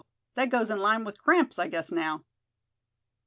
that 0.33 0.49
goes 0.49 0.71
in 0.71 0.79
line 0.79 1.03
with 1.03 1.21
cramps, 1.21 1.59
I 1.59 1.67
guess, 1.67 1.91
now." 1.91 2.25